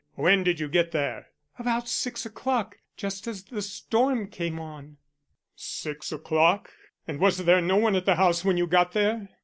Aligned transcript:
When 0.15 0.43
did 0.43 0.59
you 0.59 0.67
get 0.67 0.93
there?" 0.93 1.27
"About 1.59 1.87
six 1.87 2.25
o'clock 2.25 2.79
just 2.97 3.27
as 3.27 3.43
the 3.43 3.61
storm 3.61 4.29
came 4.29 4.59
on." 4.59 4.97
"Six 5.55 6.11
o'clock? 6.11 6.71
And 7.07 7.19
was 7.19 7.37
there 7.45 7.61
no 7.61 7.77
one 7.77 7.95
at 7.95 8.05
the 8.07 8.15
house 8.15 8.43
when 8.43 8.57
you 8.57 8.65
got 8.65 8.93
there?" 8.93 9.29